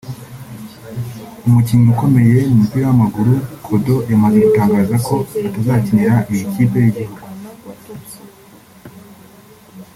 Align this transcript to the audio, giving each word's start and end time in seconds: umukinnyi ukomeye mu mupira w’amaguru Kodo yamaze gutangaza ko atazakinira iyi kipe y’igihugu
umukinnyi 1.47 1.87
ukomeye 1.93 2.37
mu 2.47 2.55
mupira 2.59 2.85
w’amaguru 2.89 3.33
Kodo 3.65 3.95
yamaze 4.09 4.37
gutangaza 4.45 4.95
ko 5.07 5.15
atazakinira 5.47 6.13
iyi 6.31 6.43
kipe 6.53 6.77
y’igihugu 6.83 7.21